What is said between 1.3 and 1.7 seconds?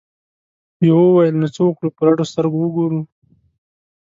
نو څه